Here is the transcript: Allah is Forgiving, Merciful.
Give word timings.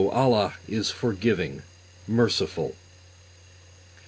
Allah 0.15 0.55
is 0.67 0.89
Forgiving, 0.89 1.61
Merciful. 2.07 2.75